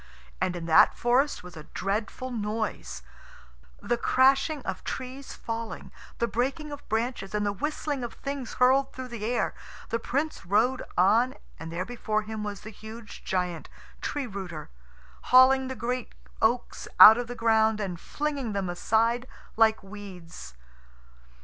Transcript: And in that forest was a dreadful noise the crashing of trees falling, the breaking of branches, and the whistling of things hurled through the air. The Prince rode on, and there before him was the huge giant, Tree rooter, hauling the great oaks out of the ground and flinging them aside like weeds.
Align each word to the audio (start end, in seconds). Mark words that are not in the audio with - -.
And 0.41 0.55
in 0.55 0.65
that 0.65 0.97
forest 0.97 1.43
was 1.43 1.55
a 1.55 1.65
dreadful 1.75 2.31
noise 2.31 3.03
the 3.83 3.97
crashing 3.99 4.63
of 4.63 4.83
trees 4.83 5.33
falling, 5.35 5.91
the 6.17 6.25
breaking 6.27 6.71
of 6.71 6.89
branches, 6.89 7.35
and 7.35 7.45
the 7.45 7.53
whistling 7.53 8.03
of 8.03 8.13
things 8.15 8.53
hurled 8.53 8.91
through 8.91 9.09
the 9.09 9.23
air. 9.23 9.53
The 9.89 9.99
Prince 9.99 10.43
rode 10.43 10.81
on, 10.97 11.35
and 11.59 11.71
there 11.71 11.85
before 11.85 12.23
him 12.23 12.43
was 12.43 12.61
the 12.61 12.71
huge 12.71 13.23
giant, 13.23 13.69
Tree 14.01 14.25
rooter, 14.25 14.71
hauling 15.25 15.67
the 15.67 15.75
great 15.75 16.15
oaks 16.41 16.87
out 16.99 17.19
of 17.19 17.27
the 17.27 17.35
ground 17.35 17.79
and 17.79 17.99
flinging 17.99 18.53
them 18.53 18.71
aside 18.71 19.27
like 19.55 19.83
weeds. 19.83 20.55